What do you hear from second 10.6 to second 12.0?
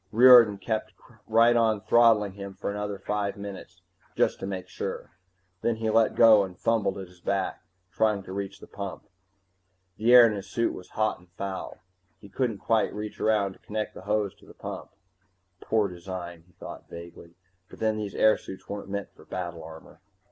was hot and foul.